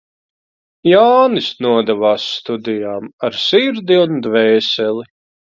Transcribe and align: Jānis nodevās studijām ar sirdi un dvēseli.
Jānis 0.91 1.49
nodevās 1.65 2.25
studijām 2.39 3.07
ar 3.29 3.39
sirdi 3.43 4.01
un 4.07 4.19
dvēseli. 4.31 5.09